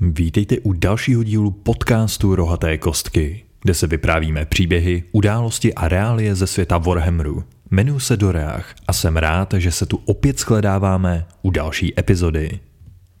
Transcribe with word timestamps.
Vítejte 0.00 0.58
u 0.58 0.72
dalšího 0.72 1.22
dílu 1.22 1.50
podcastu 1.50 2.34
Rohaté 2.34 2.78
kostky, 2.78 3.44
kde 3.62 3.74
se 3.74 3.86
vyprávíme 3.86 4.44
příběhy, 4.44 5.04
události 5.12 5.74
a 5.74 5.88
reálie 5.88 6.34
ze 6.34 6.46
světa 6.46 6.78
Warhammeru. 6.78 7.44
Jmenuji 7.70 8.00
se 8.00 8.16
Doreach 8.16 8.74
a 8.86 8.92
jsem 8.92 9.16
rád, 9.16 9.54
že 9.56 9.72
se 9.72 9.86
tu 9.86 10.00
opět 10.04 10.40
shledáváme 10.40 11.26
u 11.42 11.50
další 11.50 12.00
epizody. 12.00 12.60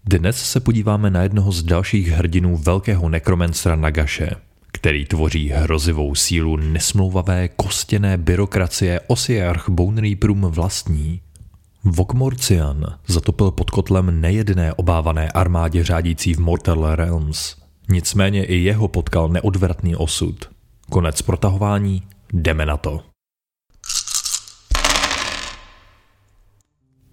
Dnes 0.04 0.36
se 0.36 0.60
podíváme 0.60 1.10
na 1.10 1.22
jednoho 1.22 1.52
z 1.52 1.62
dalších 1.62 2.08
hrdinů 2.08 2.56
velkého 2.56 3.08
nekromenstra 3.08 3.76
Nagaše, 3.76 4.30
který 4.82 5.04
tvoří 5.04 5.48
hrozivou 5.48 6.14
sílu 6.14 6.56
nesmlouvavé 6.56 7.48
kostěné 7.48 8.16
byrokracie 8.16 9.00
Osiarch 9.06 9.68
Bone 9.68 10.00
Reaperům 10.00 10.40
vlastní. 10.40 11.20
Vokmorcian 11.84 12.98
zatopil 13.06 13.50
pod 13.50 13.70
kotlem 13.70 14.20
nejedné 14.20 14.72
obávané 14.72 15.28
armádě 15.28 15.84
řádící 15.84 16.34
v 16.34 16.38
Mortal 16.38 16.94
Realms. 16.94 17.56
Nicméně 17.88 18.44
i 18.44 18.56
jeho 18.56 18.88
potkal 18.88 19.28
neodvratný 19.28 19.96
osud. 19.96 20.50
Konec 20.90 21.22
protahování, 21.22 22.02
jdeme 22.32 22.66
na 22.66 22.76
to. 22.76 23.00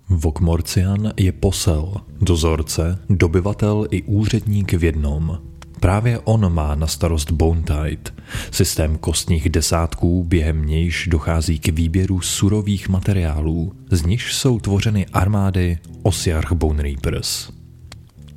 Vokmorcian 0.09 1.11
je 1.17 1.31
posel, 1.31 1.93
dozorce, 2.21 2.99
dobyvatel 3.09 3.87
i 3.91 4.03
úředník 4.03 4.73
v 4.73 4.83
jednom. 4.83 5.39
Právě 5.79 6.19
on 6.19 6.53
má 6.53 6.75
na 6.75 6.87
starost 6.87 7.31
Bone 7.31 7.61
Tide, 7.61 8.11
systém 8.51 8.97
kostních 8.97 9.49
desátků, 9.49 10.23
během 10.23 10.65
nějž 10.65 11.07
dochází 11.11 11.59
k 11.59 11.67
výběru 11.67 12.21
surových 12.21 12.89
materiálů, 12.89 13.73
z 13.91 14.05
nichž 14.05 14.33
jsou 14.35 14.59
tvořeny 14.59 15.05
armády 15.05 15.77
Osiarch 16.03 16.51
Bone 16.51 16.83
Reapers. 16.83 17.49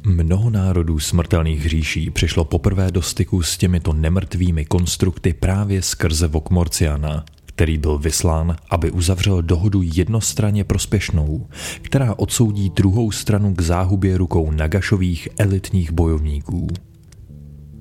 Mnoho 0.07 0.51
národů 0.51 0.99
smrtelných 0.99 1.69
říší 1.69 2.11
přišlo 2.11 2.45
poprvé 2.45 2.91
do 2.91 3.03
styku 3.03 3.43
s 3.43 3.59
těmito 3.59 3.93
nemrtvými 3.93 4.65
konstrukty 4.65 5.33
právě 5.33 5.83
skrze 5.83 6.29
Vokmorciana, 6.29 7.25
který 7.47 7.79
byl 7.79 7.99
vyslán, 7.99 8.57
aby 8.71 8.91
uzavřel 8.91 9.43
dohodu 9.43 9.81
jednostranně 9.83 10.65
prospěšnou, 10.65 11.47
která 11.83 12.15
odsoudí 12.19 12.71
druhou 12.71 13.11
stranu 13.11 13.55
k 13.55 13.61
záhubě 13.61 14.19
rukou 14.19 14.51
Nagašových 14.51 15.29
elitních 15.39 15.93
bojovníků. 15.93 16.69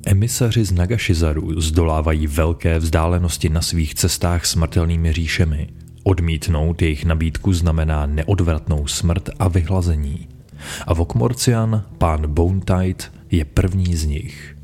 Emisaři 0.06 0.66
z 0.66 0.72
Nagashizaru 0.72 1.62
zdolávají 1.62 2.28
velké 2.28 2.80
vzdálenosti 2.80 3.50
na 3.50 3.62
svých 3.62 3.96
cestách 3.96 4.46
smrtelnými 4.46 5.14
říšemi. 5.14 5.68
Odmítnout 6.04 6.82
jejich 6.82 7.06
nabídku 7.06 7.54
znamená 7.54 8.06
neodvratnou 8.06 8.88
smrt 8.88 9.30
a 9.40 9.48
vyhlazení. 9.48 10.28
A 10.88 10.94
Vokmorcian, 10.94 11.86
pán 11.98 12.34
Bone 12.34 12.62
Tide, 12.62 13.04
je 13.32 13.46
první 13.46 13.96
z 13.96 14.06
nich– 14.06 14.56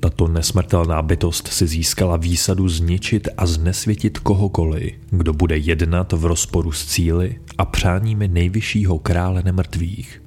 tato 0.00 0.28
nesmrtelná 0.28 1.02
bytost 1.02 1.48
si 1.48 1.66
získala 1.66 2.16
výsadu 2.16 2.68
zničit 2.68 3.28
a 3.36 3.46
znesvětit 3.46 4.18
kohokoliv, 4.18 4.92
kdo 5.10 5.32
bude 5.32 5.56
jednat 5.56 6.12
v 6.12 6.24
rozporu 6.24 6.72
s 6.72 6.86
cíly 6.86 7.40
a 7.58 7.64
přáními 7.64 8.28
nejvyššího 8.28 8.98
krále 8.98 9.42
nemrtvých. 9.42 10.22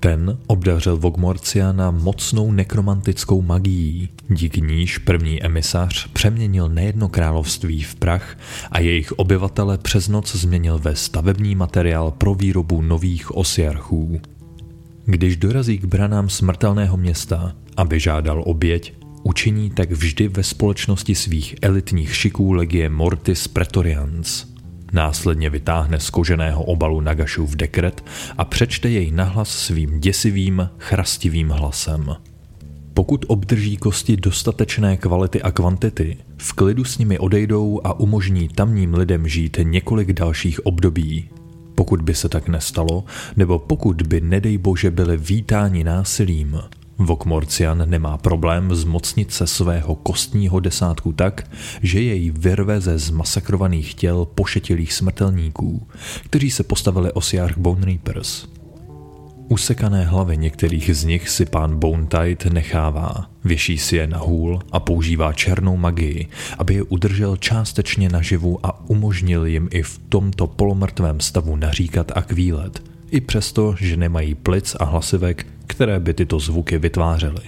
Ten 0.00 0.38
obdařil 0.46 0.96
Vogmorciana 0.96 1.90
mocnou 1.90 2.52
nekromantickou 2.52 3.42
magií, 3.42 4.08
díky 4.28 4.60
níž 4.60 4.98
první 4.98 5.42
emisař 5.42 6.06
přeměnil 6.12 6.68
nejedno 6.68 7.08
království 7.08 7.82
v 7.82 7.94
prach 7.94 8.38
a 8.70 8.80
jejich 8.80 9.12
obyvatele 9.12 9.78
přes 9.78 10.08
noc 10.08 10.36
změnil 10.36 10.78
ve 10.78 10.96
stavební 10.96 11.54
materiál 11.54 12.10
pro 12.10 12.34
výrobu 12.34 12.82
nových 12.82 13.36
osiarchů. 13.36 14.20
Když 15.04 15.36
dorazí 15.36 15.78
k 15.78 15.84
branám 15.84 16.28
smrtelného 16.28 16.96
města, 16.96 17.52
aby 17.76 18.00
žádal 18.00 18.42
oběť, 18.46 18.92
Učiní 19.26 19.70
tak 19.70 19.90
vždy 19.90 20.28
ve 20.28 20.42
společnosti 20.42 21.14
svých 21.14 21.54
elitních 21.62 22.16
šiků 22.16 22.52
legie 22.52 22.88
Mortis 22.88 23.48
Pretorians. 23.48 24.46
Následně 24.92 25.50
vytáhne 25.50 26.00
z 26.00 26.10
koženého 26.10 26.64
obalu 26.64 27.00
Nagašův 27.00 27.56
dekret 27.56 28.04
a 28.38 28.44
přečte 28.44 28.88
jej 28.88 29.10
nahlas 29.10 29.48
svým 29.48 30.00
děsivým, 30.00 30.68
chrastivým 30.78 31.48
hlasem. 31.48 32.16
Pokud 32.94 33.24
obdrží 33.28 33.76
kosti 33.76 34.16
dostatečné 34.16 34.96
kvality 34.96 35.42
a 35.42 35.50
kvantity, 35.50 36.16
v 36.36 36.52
klidu 36.52 36.84
s 36.84 36.98
nimi 36.98 37.18
odejdou 37.18 37.80
a 37.84 38.00
umožní 38.00 38.48
tamním 38.48 38.94
lidem 38.94 39.28
žít 39.28 39.58
několik 39.62 40.12
dalších 40.12 40.66
období. 40.66 41.28
Pokud 41.74 42.02
by 42.02 42.14
se 42.14 42.28
tak 42.28 42.48
nestalo, 42.48 43.04
nebo 43.36 43.58
pokud 43.58 44.02
by 44.02 44.20
nedej 44.20 44.58
bože 44.58 44.90
byli 44.90 45.16
vítáni 45.16 45.84
násilím, 45.84 46.58
Vokmorcian 46.98 47.90
nemá 47.90 48.18
problém 48.18 48.74
zmocnit 48.74 49.32
se 49.32 49.46
svého 49.46 49.94
kostního 49.94 50.60
desátku 50.60 51.12
tak, 51.12 51.50
že 51.82 52.00
jej 52.00 52.30
vyrve 52.30 52.80
ze 52.80 52.98
zmasakrovaných 52.98 53.94
těl 53.94 54.24
pošetilých 54.24 54.92
smrtelníků, 54.92 55.88
kteří 56.24 56.50
se 56.50 56.62
postavili 56.62 57.12
Osiarch 57.12 57.58
Bone 57.58 57.86
Reapers. 57.86 58.46
Usekané 59.48 60.04
hlavy 60.04 60.36
některých 60.36 60.96
z 60.96 61.04
nich 61.04 61.28
si 61.28 61.44
pán 61.44 61.78
Bone 61.78 62.06
Tide 62.06 62.50
nechává, 62.50 63.30
věší 63.44 63.78
si 63.78 63.96
je 63.96 64.06
na 64.06 64.18
hůl 64.18 64.60
a 64.72 64.80
používá 64.80 65.32
černou 65.32 65.76
magii, 65.76 66.28
aby 66.58 66.74
je 66.74 66.82
udržel 66.82 67.36
částečně 67.36 68.08
naživu 68.08 68.66
a 68.66 68.88
umožnil 68.88 69.46
jim 69.46 69.68
i 69.70 69.82
v 69.82 70.00
tomto 70.08 70.46
polomrtvém 70.46 71.20
stavu 71.20 71.56
naříkat 71.56 72.12
a 72.14 72.22
kvílet, 72.22 72.82
i 73.16 73.20
přesto, 73.20 73.74
že 73.78 73.96
nemají 73.96 74.34
plic 74.34 74.76
a 74.80 74.84
hlasivek, 74.84 75.46
které 75.66 76.00
by 76.00 76.14
tyto 76.14 76.40
zvuky 76.40 76.78
vytvářely. 76.78 77.42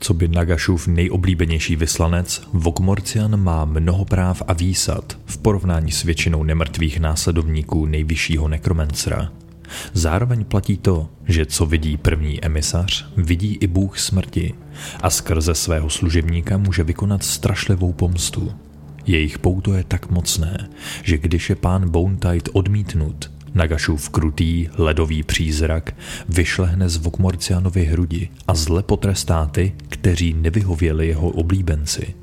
Co 0.00 0.14
by 0.14 0.28
Nagašův 0.28 0.86
nejoblíbenější 0.86 1.76
vyslanec, 1.76 2.42
Vokmorcian 2.52 3.42
má 3.42 3.64
mnoho 3.64 4.04
práv 4.04 4.42
a 4.46 4.52
výsad 4.52 5.18
v 5.26 5.38
porovnání 5.38 5.92
s 5.92 6.02
většinou 6.02 6.42
nemrtvých 6.42 7.00
následovníků 7.00 7.86
nejvyššího 7.86 8.48
nekromencera. 8.48 9.32
Zároveň 9.92 10.44
platí 10.44 10.76
to, 10.76 11.08
že 11.28 11.46
co 11.46 11.66
vidí 11.66 11.96
první 11.96 12.44
emisař, 12.44 13.06
vidí 13.16 13.58
i 13.60 13.66
bůh 13.66 13.98
smrti 13.98 14.54
a 15.02 15.10
skrze 15.10 15.54
svého 15.54 15.90
služebníka 15.90 16.58
může 16.58 16.84
vykonat 16.84 17.22
strašlivou 17.22 17.92
pomstu. 17.92 18.52
Jejich 19.06 19.38
pouto 19.38 19.74
je 19.74 19.84
tak 19.84 20.10
mocné, 20.10 20.68
že 21.02 21.18
když 21.18 21.50
je 21.50 21.56
pán 21.56 21.90
Bone 21.90 22.16
odmítnut, 22.52 23.30
Nagašův 23.54 24.08
krutý, 24.08 24.68
ledový 24.78 25.22
přízrak 25.22 25.94
vyšlehne 26.28 26.88
z 26.88 26.96
Vokmorcianovy 26.96 27.84
hrudi 27.84 28.28
a 28.48 28.54
zle 28.54 28.82
potrestá 28.82 29.46
ty, 29.46 29.72
kteří 29.88 30.34
nevyhověli 30.34 31.08
jeho 31.08 31.28
oblíbenci. 31.28 32.14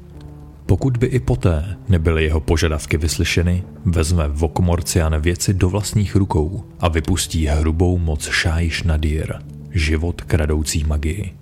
Pokud 0.66 0.98
by 0.98 1.08
i 1.08 1.20
poté 1.20 1.78
nebyly 1.90 2.24
jeho 2.24 2.40
požadavky 2.40 2.98
vyslyšeny, 2.98 3.64
vezme 3.86 4.28
Vokmorcian 4.28 5.22
věci 5.22 5.54
do 5.54 5.70
vlastních 5.70 6.16
rukou 6.16 6.64
a 6.80 6.88
vypustí 6.88 7.46
hrubou 7.46 7.98
moc 7.98 8.30
Šájiš 8.30 8.84
Nadir, 8.84 9.34
život 9.72 10.22
kradoucí 10.22 10.84
magii. 10.84 11.34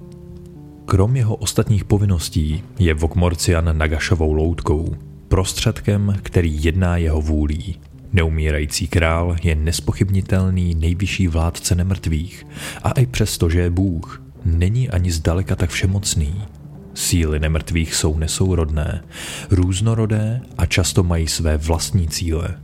Krom 0.86 1.16
jeho 1.16 1.36
ostatních 1.36 1.86
povinností 1.86 2.64
je 2.80 2.94
Vokmorcian 2.94 3.78
Nagašovou 3.78 4.34
loutkou, 4.34 4.96
prostředkem, 5.28 6.16
který 6.24 6.64
jedná 6.64 6.98
jeho 6.98 7.22
vůlí 7.22 7.76
Neumírající 8.14 8.88
král 8.88 9.36
je 9.44 9.56
nespochybnitelný 9.56 10.76
nejvyšší 10.76 11.28
vládce 11.28 11.76
nemrtvých 11.76 12.48
a 12.84 12.92
i 12.92 13.06
přesto, 13.06 13.50
že 13.50 13.60
je 13.60 13.70
Bůh, 13.70 14.24
není 14.46 14.90
ani 14.90 15.12
zdaleka 15.12 15.56
tak 15.56 15.70
všemocný. 15.70 16.42
Síly 16.94 17.40
nemrtvých 17.40 17.96
jsou 17.96 18.18
nesourodné, 18.18 19.04
různorodé 19.50 20.42
a 20.58 20.66
často 20.66 21.04
mají 21.04 21.28
své 21.28 21.58
vlastní 21.58 22.08
cíle. 22.08 22.56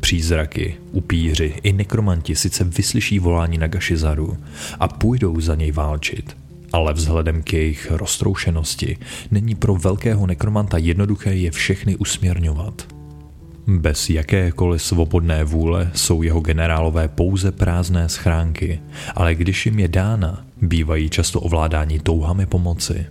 Přízraky, 0.00 0.76
upíři 0.92 1.54
i 1.62 1.72
nekromanti 1.72 2.36
sice 2.36 2.64
vyslyší 2.64 3.18
volání 3.18 3.58
na 3.58 3.66
Gašizaru 3.66 4.38
a 4.80 4.88
půjdou 4.88 5.40
za 5.40 5.54
něj 5.54 5.72
válčit, 5.72 6.36
ale 6.72 6.92
vzhledem 6.92 7.42
k 7.42 7.52
jejich 7.52 7.90
roztroušenosti 7.90 8.98
není 9.30 9.54
pro 9.54 9.74
velkého 9.74 10.26
nekromanta 10.26 10.78
jednoduché 10.78 11.34
je 11.34 11.50
všechny 11.50 11.96
usměrňovat– 11.96 12.86
bez 13.66 14.10
jakékoliv 14.10 14.82
svobodné 14.82 15.44
vůle 15.44 15.90
jsou 15.94 16.22
jeho 16.22 16.40
generálové 16.40 17.08
pouze 17.08 17.52
prázdné 17.52 18.08
schránky, 18.08 18.80
ale 19.14 19.34
když 19.34 19.66
jim 19.66 19.78
je 19.78 19.88
dána, 19.88 20.46
bývají 20.62 21.10
často 21.10 21.40
ovládáni 21.40 21.98
touhami 21.98 22.46
pomoci. 22.46 23.06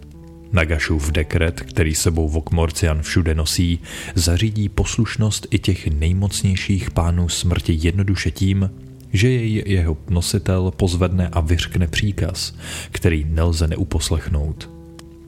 Nagašův 0.52 1.12
dekret, 1.12 1.62
který 1.62 1.96
sebou 1.96 2.30
Vokmorcian 2.30 3.02
všude 3.02 3.36
nosí, 3.36 3.80
zařídí 4.16 4.70
poslušnost 4.70 5.48
i 5.52 5.60
těch 5.60 5.88
nejmocnějších 5.88 6.92
pánů 6.92 7.30
smrti 7.30 7.80
jednoduše 7.82 8.32
tím, 8.32 8.70
že 9.14 9.30
jej 9.30 9.64
jeho 9.66 9.98
nositel 10.10 10.72
pozvedne 10.78 11.28
a 11.28 11.40
vyřkne 11.40 11.88
příkaz, 11.88 12.56
který 12.92 13.26
nelze 13.30 13.68
neuposlechnout. 13.68 14.73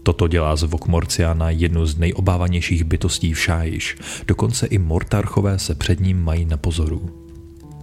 Toto 0.06 0.28
dělá 0.28 0.56
z 0.56 0.64
Vokmorciana 0.64 1.50
jednu 1.50 1.86
z 1.86 1.98
nejobávanějších 1.98 2.84
bytostí 2.84 3.34
v 3.34 3.40
Šájiš, 3.40 3.98
dokonce 4.28 4.68
i 4.68 4.78
Mortarchové 4.78 5.60
se 5.60 5.76
před 5.76 6.00
ním 6.00 6.24
mají 6.24 6.46
na 6.46 6.58
pozoru. 6.58 7.10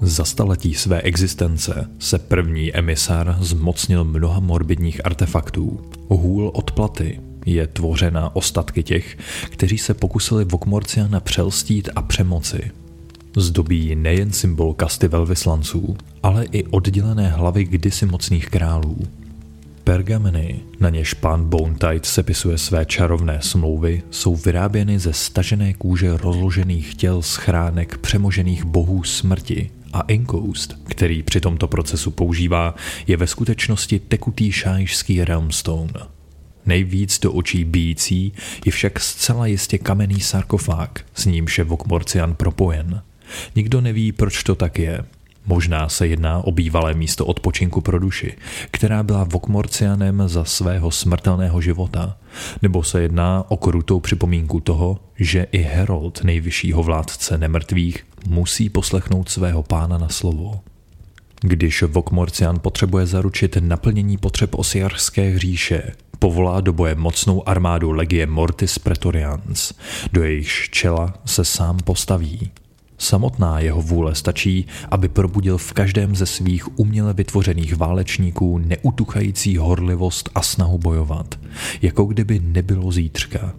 Za 0.01 0.25
staletí 0.25 0.75
své 0.75 1.01
existence 1.01 1.91
se 1.99 2.19
první 2.19 2.77
emisár 2.77 3.37
zmocnil 3.41 4.05
mnoha 4.05 4.41
morbidních 4.41 5.07
artefaktů. 5.07 5.81
Hůl 6.09 6.51
odplaty 6.55 7.21
je 7.47 7.67
tvořena 7.67 8.37
ostatky 8.37 8.83
těch, 8.83 9.19
kteří 9.51 9.79
se 9.79 9.95
pokusili 9.95 10.45
Vokmorciana 10.45 11.21
přelstít 11.21 11.89
a 11.95 12.03
přemoci. 12.03 12.71
Zdobí 13.37 13.95
nejen 13.95 14.33
symbol 14.33 14.75
kasty 14.75 15.09
velvyslanců, 15.09 15.97
ale 16.23 16.45
i 16.45 16.65
oddělené 16.65 17.29
hlavy 17.29 17.65
kdysi 17.65 18.07
mocných 18.07 18.49
králů. 18.49 18.97
Pergameny, 19.85 20.61
na 20.81 20.91
něž 20.91 21.15
pán 21.15 21.45
Bone 21.45 21.77
sepisuje 22.03 22.59
své 22.59 22.85
čarovné 22.85 23.39
smlouvy, 23.43 24.03
jsou 24.11 24.37
vyráběny 24.37 24.99
ze 24.99 25.13
stažené 25.13 25.75
kůže 25.75 26.17
rozložených 26.17 26.95
těl 26.95 27.23
schránek 27.23 27.99
přemožených 27.99 28.65
bohů 28.65 29.05
smrti 29.05 29.71
a 29.93 30.01
Inkoust, 30.01 30.79
který 30.85 31.23
při 31.23 31.41
tomto 31.41 31.69
procesu 31.69 32.11
používá, 32.11 32.75
je 33.07 33.17
ve 33.17 33.27
skutečnosti 33.27 33.99
tekutý 33.99 34.53
šájšský 34.53 35.25
Realmstone. 35.25 35.93
Nejvíc 36.67 37.19
do 37.19 37.33
očí 37.33 37.65
bíjící 37.65 38.33
je 38.65 38.73
však 38.73 39.01
zcela 39.01 39.47
jistě 39.47 39.79
kamenný 39.79 40.21
sarkofág, 40.21 41.05
s 41.15 41.25
nímž 41.25 41.59
je 41.59 41.65
Vokmorcian 41.65 42.35
propojen. 42.35 43.03
Nikdo 43.57 43.81
neví, 43.81 44.13
proč 44.13 44.43
to 44.43 44.55
tak 44.55 44.79
je, 44.79 45.05
Možná 45.47 45.89
se 45.89 46.07
jedná 46.07 46.39
o 46.45 46.53
bývalé 46.53 46.95
místo 46.95 47.27
odpočinku 47.27 47.81
pro 47.81 47.99
duši, 47.99 48.37
která 48.71 49.03
byla 49.03 49.25
Vokmorcianem 49.25 50.23
za 50.27 50.45
svého 50.45 50.91
smrtelného 50.91 51.61
života, 51.61 52.17
nebo 52.63 52.83
se 52.83 53.03
jedná 53.03 53.45
o 53.49 53.57
krutou 53.57 54.01
připomínku 54.01 54.61
toho, 54.61 54.99
že 55.19 55.47
i 55.53 55.59
Herold, 55.59 56.25
nejvyššího 56.25 56.83
vládce 56.83 57.39
nemrtvých, 57.39 58.07
musí 58.27 58.71
poslechnout 58.71 59.29
svého 59.29 59.63
pána 59.63 59.99
na 59.99 60.09
slovo. 60.09 60.61
Když 61.41 61.83
Vokmorcian 61.83 62.59
potřebuje 62.59 63.07
zaručit 63.07 63.57
naplnění 63.61 64.17
potřeb 64.19 64.55
osiarské 64.55 65.39
říše, 65.39 65.93
povolá 66.19 66.61
do 66.61 66.73
boje 66.73 66.95
mocnou 66.95 67.49
armádu 67.49 67.91
legie 67.91 68.27
Mortis 68.27 68.79
Pretorians, 68.79 69.73
do 70.13 70.23
jejichž 70.23 70.71
čela 70.71 71.15
se 71.25 71.45
sám 71.45 71.79
postaví. 71.79 72.51
Samotná 73.03 73.61
jeho 73.61 73.83
vůle 73.83 74.15
stačí, 74.15 74.67
aby 74.91 75.09
probudil 75.09 75.59
v 75.59 75.73
každém 75.73 76.17
ze 76.17 76.27
svých 76.27 76.79
uměle 76.79 77.15
vytvořených 77.15 77.77
válečníků 77.77 78.59
neutuchající 78.59 79.57
horlivost 79.57 80.31
a 80.35 80.43
snahu 80.43 80.79
bojovat, 80.79 81.39
jako 81.83 82.05
kdyby 82.05 82.41
nebylo 82.45 82.93
zítřka. 82.93 83.55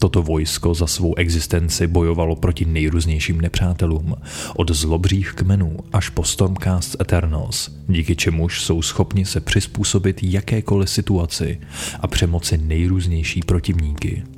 Toto 0.00 0.22
vojsko 0.22 0.74
za 0.74 0.86
svou 0.86 1.14
existenci 1.14 1.86
bojovalo 1.86 2.36
proti 2.36 2.64
nejrůznějším 2.64 3.40
nepřátelům, 3.40 4.14
od 4.56 4.70
zlobřích 4.70 5.32
kmenů 5.32 5.76
až 5.92 6.08
po 6.08 6.24
Stormcast 6.24 7.00
Eternals, 7.00 7.70
díky 7.88 8.16
čemuž 8.16 8.62
jsou 8.62 8.82
schopni 8.82 9.24
se 9.24 9.40
přizpůsobit 9.40 10.22
jakékoliv 10.22 10.90
situaci 10.90 11.60
a 12.00 12.06
přemoci 12.06 12.58
nejrůznější 12.58 13.40
protivníky. 13.40 14.35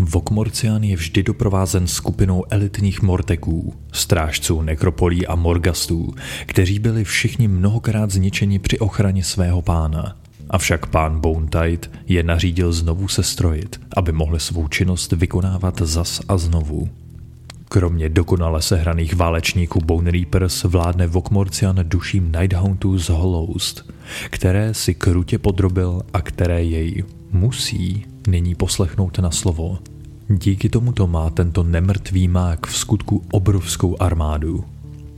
Vokmorcián 0.00 0.84
je 0.84 0.96
vždy 0.96 1.22
doprovázen 1.22 1.86
skupinou 1.86 2.44
elitních 2.50 3.02
morteků, 3.02 3.74
strážců 3.92 4.62
nekropolí 4.62 5.26
a 5.26 5.34
morgastů, 5.34 6.14
kteří 6.46 6.78
byli 6.78 7.04
všichni 7.04 7.48
mnohokrát 7.48 8.10
zničeni 8.10 8.58
při 8.58 8.78
ochraně 8.78 9.24
svého 9.24 9.62
pána. 9.62 10.16
Avšak 10.50 10.86
pán 10.86 11.20
Bone 11.20 11.48
je 12.06 12.22
nařídil 12.22 12.72
znovu 12.72 13.08
se 13.08 13.22
strojit, 13.22 13.80
aby 13.96 14.12
mohli 14.12 14.40
svou 14.40 14.68
činnost 14.68 15.12
vykonávat 15.12 15.82
zas 15.82 16.20
a 16.28 16.38
znovu. 16.38 16.88
Kromě 17.68 18.08
dokonale 18.08 18.62
sehraných 18.62 19.16
válečníků 19.16 19.80
Bone 19.80 20.10
Reapers 20.10 20.64
vládne 20.64 21.06
Vokmorcian 21.06 21.76
duším 21.82 22.32
Nighthoundů 22.32 22.98
z 22.98 23.08
Hollowst, 23.08 23.90
které 24.30 24.74
si 24.74 24.94
krutě 24.94 25.38
podrobil 25.38 26.02
a 26.12 26.20
které 26.20 26.62
jej 26.62 27.04
musí 27.32 28.07
nyní 28.30 28.54
poslechnout 28.54 29.18
na 29.18 29.30
slovo. 29.30 29.78
Díky 30.28 30.68
tomuto 30.68 31.06
má 31.06 31.30
tento 31.30 31.62
nemrtvý 31.62 32.28
mák 32.28 32.66
v 32.66 32.76
skutku 32.76 33.24
obrovskou 33.32 33.96
armádu. 34.02 34.64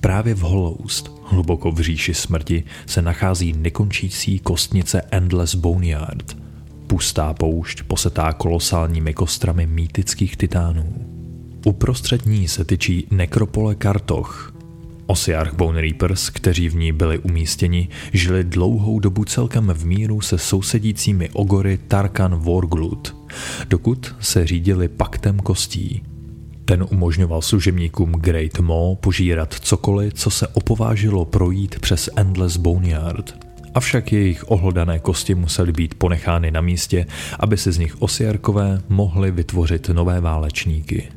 Právě 0.01 0.35
v 0.35 0.41
Hollowst, 0.41 1.13
hluboko 1.25 1.73
v 1.73 1.81
říši 1.81 2.15
smrti, 2.15 2.65
se 2.87 3.03
nachází 3.03 3.53
nekončící 3.53 4.39
kostnice 4.39 5.03
Endless 5.11 5.55
Boneyard, 5.55 6.37
pustá 6.87 7.35
poušť 7.35 7.83
posetá 7.83 8.33
kolosálními 8.33 9.15
kostrami 9.15 9.67
mýtických 9.67 10.37
titánů. 10.37 10.95
Uprostřed 11.67 12.27
ní 12.27 12.49
se 12.49 12.65
tyčí 12.65 13.07
nekropole 13.11 13.75
Kartoch, 13.75 14.55
Osiarch 15.11 15.55
Bone 15.55 15.81
Reapers, 15.81 16.31
kteří 16.31 16.69
v 16.69 16.75
ní 16.75 16.93
byli 16.93 17.19
umístěni, 17.19 17.89
žili 18.13 18.45
dlouhou 18.45 19.01
dobu 19.01 19.25
celkem 19.25 19.73
v 19.75 19.87
míru 19.87 20.21
se 20.21 20.39
sousedícími 20.39 21.31
ogory 21.33 21.79
Tarkan 21.89 22.35
Vorglut, 22.35 23.17
dokud 23.69 24.15
se 24.21 24.47
řídili 24.47 24.89
paktem 24.89 25.39
kostí. 25.39 26.03
Ten 26.65 26.87
umožňoval 26.91 27.43
služebníkům 27.43 28.13
Great 28.13 28.59
Mo 28.61 28.97
požírat 28.97 29.55
cokoliv, 29.55 30.15
co 30.15 30.31
se 30.31 30.49
opovážilo 30.49 31.25
projít 31.25 31.79
přes 31.79 32.11
Endless 32.17 32.57
Boneyard. 32.57 33.47
Avšak 33.75 34.13
jejich 34.13 34.51
ohlodané 34.51 34.99
kosti 34.99 35.35
musely 35.35 35.73
být 35.73 35.95
ponechány 35.95 36.51
na 36.51 36.61
místě, 36.61 37.07
aby 37.39 37.57
si 37.57 37.73
z 37.73 37.79
nich 37.79 38.03
osiarkové 38.03 38.83
mohli 38.89 39.31
vytvořit 39.31 39.89
nové 39.89 40.21
válečníky. 40.21 41.09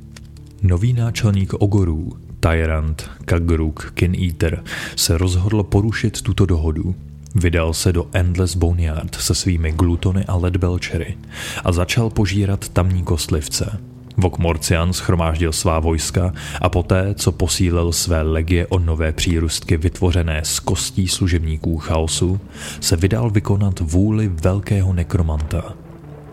Nový 0.62 0.94
náčelník 0.94 1.54
ogorů, 1.54 2.23
Tyrant 2.44 3.10
Kagruk 3.26 3.92
Kin-Eater 3.94 4.64
se 4.96 5.18
rozhodl 5.18 5.64
porušit 5.64 6.22
tuto 6.22 6.46
dohodu. 6.46 6.96
Vydal 7.36 7.74
se 7.74 7.94
do 7.94 8.08
Endless 8.14 8.56
Boneyard 8.56 9.16
se 9.16 9.36
svými 9.36 9.72
glutony 9.72 10.26
a 10.28 10.36
ledbelčery 10.36 11.18
a 11.64 11.72
začal 11.72 12.10
požírat 12.10 12.70
tamní 12.70 13.04
kostlivce. 13.04 13.80
Vokmorcian 14.18 14.94
schromáždil 14.94 15.52
svá 15.52 15.80
vojska 15.80 16.34
a 16.62 16.70
poté, 16.70 17.14
co 17.14 17.32
posílil 17.32 17.92
své 17.92 18.22
legie 18.22 18.68
o 18.68 18.80
nové 18.80 19.12
přírůstky 19.12 19.78
vytvořené 19.78 20.42
z 20.44 20.60
kostí 20.60 21.08
služebníků 21.08 21.78
chaosu, 21.78 22.40
se 22.80 22.96
vydal 22.96 23.30
vykonat 23.30 23.80
vůli 23.80 24.28
velkého 24.28 24.94
nekromanta– 24.94 25.74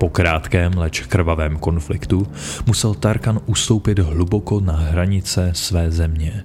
po 0.00 0.08
krátkém, 0.08 0.73
leč 0.79 1.00
krvavém 1.00 1.56
konfliktu 1.56 2.26
musel 2.67 2.94
Tarkan 2.94 3.41
ustoupit 3.47 3.99
hluboko 3.99 4.61
na 4.61 4.73
hranice 4.73 5.50
své 5.55 5.91
země, 5.91 6.44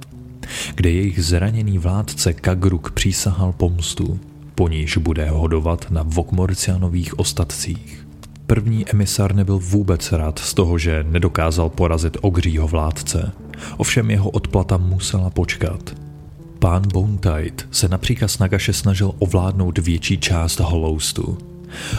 kde 0.76 0.90
jejich 0.90 1.24
zraněný 1.24 1.78
vládce 1.78 2.34
Kagruk 2.34 2.92
přísahal 2.92 3.54
pomstu, 3.54 4.20
po 4.56 4.68
níž 4.68 4.98
bude 4.98 5.30
hodovat 5.30 5.92
na 5.92 6.04
Vokmorcianových 6.04 7.20
ostatcích. 7.20 8.08
První 8.48 8.90
emisár 8.90 9.36
nebyl 9.36 9.60
vůbec 9.60 10.12
rád 10.12 10.40
z 10.40 10.54
toho, 10.54 10.78
že 10.78 11.06
nedokázal 11.10 11.70
porazit 11.70 12.18
ogřího 12.22 12.68
vládce, 12.68 13.32
ovšem 13.78 14.12
jeho 14.12 14.30
odplata 14.30 14.78
musela 14.78 15.30
počkat. 15.30 15.96
Pán 16.60 16.84
Bontide 16.94 17.66
se 17.72 17.88
na 17.88 17.98
příkaz 17.98 18.40
Nagaše 18.40 18.74
snažil 18.74 19.12
ovládnout 19.20 19.78
větší 19.78 20.18
část 20.18 20.60
Hollowstu, 20.60 21.55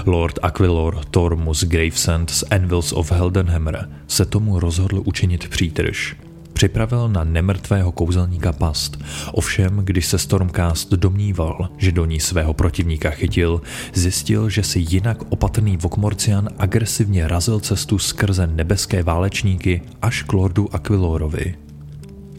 Lord 0.07 0.39
Aquilor 0.43 1.05
Tormus 1.11 1.65
Gravesend 1.65 2.31
z 2.31 2.45
Anvils 2.51 2.93
of 2.93 3.13
Heldenhammer 3.13 3.89
se 4.09 4.25
tomu 4.25 4.61
rozhodl 4.61 5.03
učinit 5.05 5.49
přítrž. 5.49 6.17
Připravil 6.53 7.09
na 7.09 7.25
nemrtvého 7.25 7.93
kouzelníka 7.93 8.53
past, 8.53 8.99
ovšem 9.33 9.81
když 9.85 10.07
se 10.07 10.19
Stormcast 10.19 10.93
domníval, 10.93 11.69
že 11.77 11.93
do 11.93 12.05
ní 12.05 12.21
svého 12.21 12.55
protivníka 12.55 13.11
chytil, 13.11 13.61
zjistil, 13.95 14.49
že 14.49 14.63
si 14.63 14.85
jinak 14.89 15.19
opatrný 15.29 15.77
Vokmorcian 15.77 16.49
agresivně 16.59 17.29
razil 17.29 17.61
cestu 17.61 17.99
skrze 17.99 18.47
nebeské 18.47 19.03
válečníky 19.03 19.83
až 20.03 20.23
k 20.23 20.33
Lordu 20.33 20.75
Aquilorovi. 20.75 21.66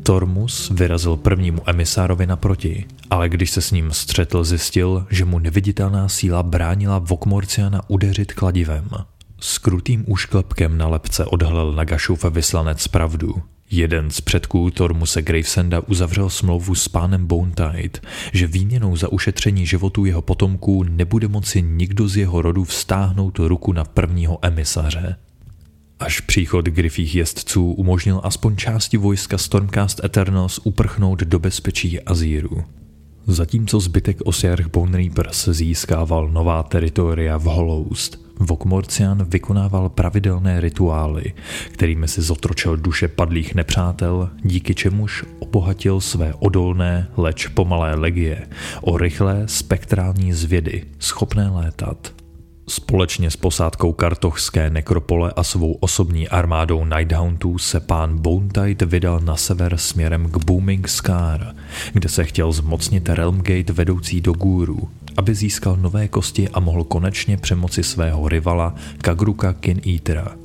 Tormus 0.07 0.69
vyrazil 0.69 1.17
prvnímu 1.17 1.61
emisárovi 1.65 2.27
naproti, 2.27 2.85
ale 3.09 3.29
když 3.29 3.51
se 3.51 3.61
s 3.61 3.71
ním 3.71 3.91
střetl, 3.91 4.43
zjistil, 4.43 5.07
že 5.09 5.25
mu 5.25 5.39
neviditelná 5.39 6.09
síla 6.09 6.43
bránila 6.43 6.99
Vokmorciana 6.99 7.81
udeřit 7.87 8.33
kladivem. 8.33 8.89
S 9.39 9.57
krutým 9.57 10.03
úšklepkem 10.07 10.77
na 10.77 10.87
lepce 10.87 11.25
odhalil 11.25 11.73
Nagašův 11.73 12.23
vyslanec 12.23 12.87
pravdu. 12.87 13.35
Jeden 13.71 14.11
z 14.11 14.21
předků 14.21 14.71
Tormuse 14.71 15.21
Gravesenda 15.21 15.81
uzavřel 15.87 16.29
smlouvu 16.29 16.75
s 16.75 16.87
pánem 16.87 17.27
Bonetide, 17.27 17.99
že 18.33 18.47
výměnou 18.47 18.95
za 18.95 19.11
ušetření 19.11 19.65
životů 19.65 20.05
jeho 20.05 20.21
potomků 20.21 20.83
nebude 20.83 21.27
moci 21.27 21.61
nikdo 21.61 22.07
z 22.07 22.17
jeho 22.17 22.41
rodu 22.41 22.63
vztáhnout 22.63 23.39
ruku 23.39 23.73
na 23.73 23.83
prvního 23.83 24.39
emisaře. 24.41 25.15
Až 25.99 26.19
příchod 26.19 26.65
Griffých 26.65 27.15
jezdců 27.15 27.71
umožnil 27.71 28.21
aspoň 28.23 28.55
části 28.55 28.97
vojska 28.97 29.37
Stormcast 29.37 30.03
Eternals 30.03 30.59
uprchnout 30.63 31.19
do 31.19 31.39
bezpečí 31.39 32.01
Azíru. 32.01 32.63
Zatímco 33.27 33.79
zbytek 33.79 34.17
Osiarch 34.25 34.67
Bone 34.67 34.97
Reapers 34.97 35.47
získával 35.47 36.27
nová 36.27 36.63
teritoria 36.63 37.37
v 37.37 37.43
Hollowst, 37.43 38.27
Vokmorcian 38.39 39.23
vykonával 39.23 39.89
pravidelné 39.89 40.61
rituály, 40.61 41.33
kterými 41.71 42.07
si 42.07 42.21
zotročil 42.21 42.77
duše 42.77 43.07
padlých 43.07 43.55
nepřátel, 43.55 44.29
díky 44.43 44.75
čemuž 44.75 45.25
obohatil 45.39 46.01
své 46.01 46.33
odolné, 46.33 47.07
leč 47.17 47.47
pomalé 47.47 47.95
legie 47.95 48.47
o 48.81 48.97
rychlé 48.97 49.43
spektrální 49.45 50.33
zvědy, 50.33 50.83
schopné 50.99 51.49
létat. 51.49 52.16
Společně 52.69 53.31
s 53.31 53.35
posádkou 53.35 53.93
kartochské 53.93 54.69
nekropole 54.69 55.33
a 55.35 55.43
svou 55.43 55.73
osobní 55.73 56.27
armádou 56.27 56.85
Nighthoundů 56.85 57.57
se 57.57 57.79
pán 57.79 58.17
Bonetide 58.17 58.85
vydal 58.85 59.19
na 59.19 59.35
sever 59.35 59.77
směrem 59.77 60.29
k 60.31 60.37
Booming 60.37 60.87
Scar, 60.87 61.55
kde 61.93 62.09
se 62.09 62.23
chtěl 62.23 62.51
zmocnit 62.51 63.09
Realmgate 63.09 63.73
vedoucí 63.73 64.21
do 64.21 64.33
Guru, 64.33 64.89
aby 65.17 65.35
získal 65.35 65.77
nové 65.77 66.07
kosti 66.07 66.49
a 66.49 66.59
mohl 66.59 66.83
konečně 66.83 67.37
přemoci 67.37 67.83
svého 67.83 68.27
rivala 68.27 68.75
Kagruka 68.97 69.53
Kin 69.53 69.81
Eatera. 69.93 70.35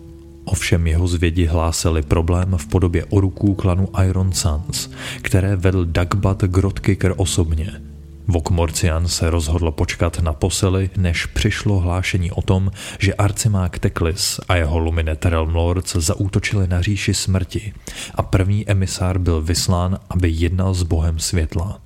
Ovšem 0.44 0.86
jeho 0.86 1.08
zvědi 1.08 1.46
hlásili 1.46 2.02
problém 2.02 2.54
v 2.56 2.66
podobě 2.66 3.04
oruků 3.04 3.54
klanu 3.54 3.88
Iron 4.04 4.32
Suns, 4.32 4.90
které 5.22 5.56
vedl 5.56 5.84
Dagbat 5.84 6.42
Grotkicker 6.44 7.14
osobně– 7.16 7.72
Vokmorcian 8.28 9.08
se 9.08 9.30
rozhodl 9.30 9.70
počkat 9.70 10.18
na 10.18 10.32
posily, 10.32 10.90
než 10.96 11.26
přišlo 11.26 11.78
hlášení 11.78 12.30
o 12.30 12.42
tom, 12.42 12.70
že 12.98 13.14
arcimák 13.14 13.78
Teklis 13.78 14.40
a 14.48 14.56
jeho 14.56 14.78
Luminet 14.78 15.26
Realm 15.26 15.54
Lords 15.54 15.96
zaútočili 15.96 16.66
na 16.66 16.82
říši 16.82 17.14
smrti 17.14 17.72
a 18.14 18.22
první 18.22 18.70
emisár 18.70 19.18
byl 19.18 19.42
vyslán, 19.42 19.98
aby 20.10 20.28
jednal 20.28 20.74
s 20.74 20.82
bohem 20.82 21.18
světla. 21.18 21.80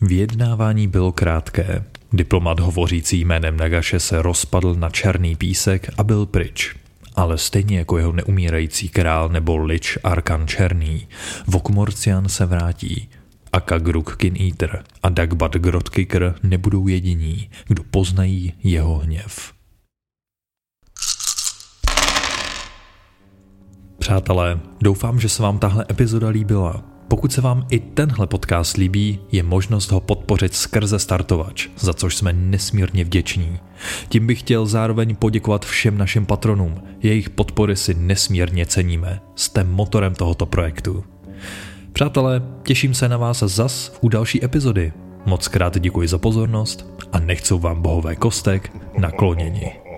Vyjednávání 0.00 0.88
bylo 0.88 1.12
krátké. 1.12 1.84
Diplomat 2.12 2.60
hovořící 2.60 3.24
jménem 3.24 3.56
Nagaše 3.56 4.00
se 4.00 4.22
rozpadl 4.22 4.74
na 4.74 4.90
černý 4.90 5.36
písek 5.36 5.90
a 5.98 6.04
byl 6.04 6.26
pryč. 6.26 6.74
Ale 7.16 7.38
stejně 7.38 7.78
jako 7.78 7.98
jeho 7.98 8.12
neumírající 8.12 8.88
král 8.88 9.28
nebo 9.28 9.56
lič 9.56 9.98
Arkan 10.04 10.46
Černý, 10.46 11.08
Vokmorcian 11.46 12.28
se 12.28 12.46
vrátí– 12.46 13.08
a 13.52 13.60
Kagruk 13.60 14.16
Eater 14.24 14.84
a 15.02 15.08
Dagbat 15.08 15.56
Grotkicker 15.56 16.34
nebudou 16.42 16.88
jediní, 16.88 17.50
kdo 17.68 17.82
poznají 17.90 18.52
jeho 18.62 18.98
hněv. 18.98 19.52
Přátelé, 23.98 24.60
doufám, 24.82 25.20
že 25.20 25.28
se 25.28 25.42
vám 25.42 25.58
tahle 25.58 25.86
epizoda 25.90 26.28
líbila. 26.28 26.84
Pokud 27.08 27.32
se 27.32 27.40
vám 27.40 27.66
i 27.70 27.78
tenhle 27.78 28.26
podcast 28.26 28.76
líbí, 28.76 29.18
je 29.32 29.42
možnost 29.42 29.90
ho 29.90 30.00
podpořit 30.00 30.54
skrze 30.54 30.98
startovač, 30.98 31.68
za 31.78 31.94
což 31.94 32.16
jsme 32.16 32.32
nesmírně 32.32 33.04
vděční. 33.04 33.58
Tím 34.08 34.26
bych 34.26 34.40
chtěl 34.40 34.66
zároveň 34.66 35.16
poděkovat 35.16 35.64
všem 35.64 35.98
našim 35.98 36.26
patronům, 36.26 36.82
jejich 37.02 37.30
podpory 37.30 37.76
si 37.76 37.94
nesmírně 37.94 38.66
ceníme. 38.66 39.20
Jste 39.34 39.64
motorem 39.64 40.14
tohoto 40.14 40.46
projektu. 40.46 41.04
Přátelé, 41.92 42.42
těším 42.62 42.94
se 42.94 43.08
na 43.08 43.16
vás 43.16 43.42
zas 43.42 43.98
u 44.00 44.08
další 44.08 44.44
epizody. 44.44 44.92
Moc 45.26 45.48
krát 45.48 45.78
děkuji 45.78 46.08
za 46.08 46.18
pozornost 46.18 46.86
a 47.12 47.20
nechcou 47.20 47.58
vám 47.58 47.82
bohové 47.82 48.16
kostek 48.16 48.72
nakloněni. 48.98 49.89